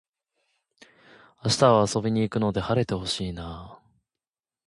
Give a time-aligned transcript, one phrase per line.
[1.45, 3.83] 明日は遊びに行くので晴れて欲しいなあ